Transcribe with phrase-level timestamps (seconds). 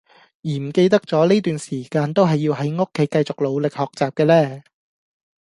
[0.41, 4.63] 而唔記得咗呢段時間都係要喺屋企繼續努力學習嘅呢